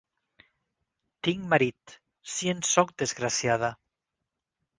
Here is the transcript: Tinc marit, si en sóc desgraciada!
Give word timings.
Tinc 1.27 1.43
marit, 1.51 1.93
si 2.37 2.51
en 2.55 2.65
sóc 2.71 2.95
desgraciada! 3.03 3.71